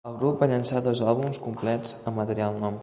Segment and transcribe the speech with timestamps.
[0.09, 2.79] El grup va llançar dos àlbums complets amb material nou.